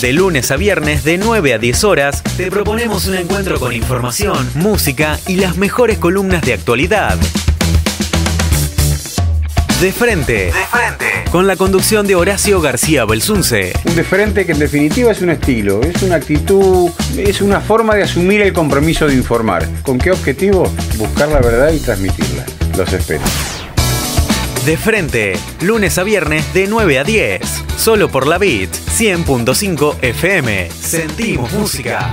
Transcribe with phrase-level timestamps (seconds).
[0.00, 4.48] De lunes a viernes de 9 a 10 horas te proponemos un encuentro con información,
[4.54, 7.16] música y las mejores columnas de actualidad.
[9.80, 10.32] De frente.
[10.46, 11.30] De frente.
[11.32, 13.72] Con la conducción de Horacio García Belsunce.
[13.86, 17.96] Un de frente que en definitiva es un estilo, es una actitud, es una forma
[17.96, 19.68] de asumir el compromiso de informar.
[19.82, 20.72] ¿Con qué objetivo?
[20.96, 22.46] Buscar la verdad y transmitirla.
[22.76, 23.24] Los espero.
[24.68, 25.32] De frente,
[25.62, 27.40] lunes a viernes de 9 a 10.
[27.78, 30.70] Solo por la Beat 100.5 FM.
[30.70, 32.10] Sentimos música.